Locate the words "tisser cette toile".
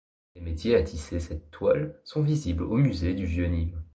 0.81-2.01